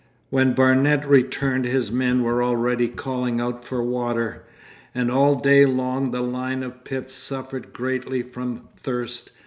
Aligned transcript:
When 0.31 0.53
Barnet 0.55 1.05
returned 1.05 1.65
his 1.65 1.91
men 1.91 2.23
were 2.23 2.41
already 2.41 2.87
calling 2.87 3.39
out 3.39 3.63
for 3.63 3.83
water, 3.83 4.41
and 4.95 5.11
all 5.11 5.35
day 5.35 5.63
long 5.67 6.09
the 6.09 6.23
line 6.23 6.63
of 6.63 6.83
pits 6.83 7.13
suffered 7.13 7.71
greatly 7.71 8.23
from 8.23 8.67
thirst. 8.81 9.31